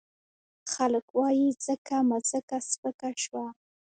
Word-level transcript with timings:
خلګ 0.73 1.05
وايي 1.17 1.47
ځکه 1.65 1.95
مځکه 2.09 2.57
سپکه 2.69 3.09
شوه. 3.23 3.45